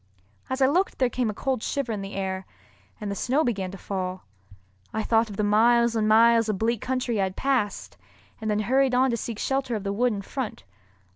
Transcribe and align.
As 0.49 0.63
I 0.63 0.65
looked 0.65 0.97
there 0.97 1.11
came 1.11 1.29
a 1.29 1.33
cold 1.35 1.61
shiver 1.61 1.91
in 1.91 2.01
the 2.01 2.15
air, 2.15 2.47
and 2.99 3.11
the 3.11 3.15
snow 3.15 3.43
began 3.43 3.69
to 3.69 3.77
fall. 3.77 4.23
I 4.91 5.03
thought 5.03 5.29
of 5.29 5.37
the 5.37 5.43
miles 5.43 5.95
and 5.95 6.07
miles 6.07 6.49
of 6.49 6.57
bleak 6.57 6.81
country 6.81 7.21
I 7.21 7.25
had 7.25 7.35
passed, 7.35 7.97
and 8.41 8.49
then 8.49 8.61
hurried 8.61 8.95
on 8.95 9.11
to 9.11 9.17
seek 9.17 9.37
shelter 9.37 9.75
of 9.75 9.83
the 9.83 9.93
wood 9.93 10.11
in 10.11 10.23
front. 10.23 10.63